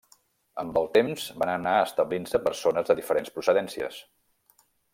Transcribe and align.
Amb 0.61 0.77
el 0.79 0.87
temps 0.95 1.25
van 1.43 1.51
anar 1.55 1.75
establint-se 1.81 2.41
persones 2.47 2.89
de 2.89 2.99
diferents 3.01 3.35
procedències. 3.37 4.01